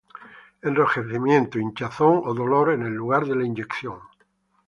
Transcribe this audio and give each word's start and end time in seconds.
Enrojecimiento, 0.69 1.59
hinchazón 1.59 2.15
o 2.29 2.33
dolor 2.33 2.71
en 2.71 2.81
el 2.81 2.93
lugar 2.93 3.23
de 3.27 3.35
la 3.35 3.45
inyección 3.45 3.99